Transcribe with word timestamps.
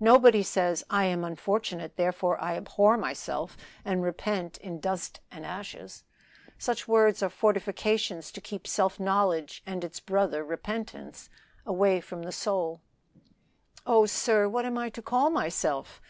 Nobody 0.00 0.42
says, 0.42 0.84
'I 0.90 1.04
am 1.06 1.24
unfortunate, 1.24 1.96
therefore 1.96 2.38
I 2.38 2.58
abhor 2.58 2.98
myself 2.98 3.56
and 3.86 4.02
repent 4.02 4.58
in 4.58 4.80
dust 4.80 5.20
and 5.30 5.46
ashes.' 5.46 6.04
Such 6.58 6.86
words 6.86 7.22
are 7.22 7.30
fortifications 7.30 8.30
to 8.32 8.42
keep 8.42 8.66
self 8.66 9.00
knowledge 9.00 9.62
and 9.64 9.82
its 9.82 9.98
brother 9.98 10.44
repentance 10.44 11.30
from 11.64 12.22
the 12.22 12.32
soul." 12.32 12.82
"Oh, 13.86 14.04
sir! 14.04 14.46
what 14.46 14.66
am 14.66 14.76
I 14.76 14.90
to 14.90 15.00
call 15.00 15.30
myself?" 15.30 16.00